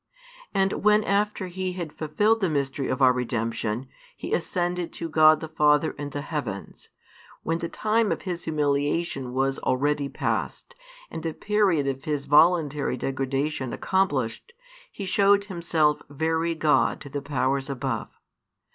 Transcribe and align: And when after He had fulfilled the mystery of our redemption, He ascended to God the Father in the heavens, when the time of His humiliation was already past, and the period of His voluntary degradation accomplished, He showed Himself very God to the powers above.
And 0.51 0.83
when 0.83 1.03
after 1.03 1.45
He 1.45 1.73
had 1.73 1.93
fulfilled 1.93 2.41
the 2.41 2.49
mystery 2.49 2.87
of 2.87 3.03
our 3.03 3.13
redemption, 3.13 3.87
He 4.17 4.33
ascended 4.33 4.91
to 4.93 5.07
God 5.07 5.41
the 5.41 5.47
Father 5.47 5.91
in 5.91 6.09
the 6.09 6.23
heavens, 6.23 6.89
when 7.43 7.59
the 7.59 7.69
time 7.69 8.11
of 8.11 8.23
His 8.23 8.45
humiliation 8.45 9.31
was 9.31 9.59
already 9.59 10.09
past, 10.09 10.73
and 11.11 11.21
the 11.21 11.35
period 11.35 11.85
of 11.85 12.05
His 12.05 12.25
voluntary 12.25 12.97
degradation 12.97 13.73
accomplished, 13.73 14.53
He 14.91 15.05
showed 15.05 15.43
Himself 15.43 16.01
very 16.09 16.55
God 16.55 16.99
to 17.01 17.09
the 17.09 17.21
powers 17.21 17.69
above. 17.69 18.07